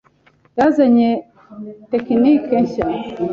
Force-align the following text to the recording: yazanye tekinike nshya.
yazanye 0.57 1.09
tekinike 1.91 2.55
nshya. 2.65 2.85